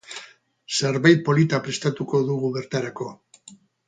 Zerbait 0.77 1.19
polita 1.27 1.59
prestatuko 1.67 2.21
dugu 2.31 2.49
bertarako. 2.57 3.11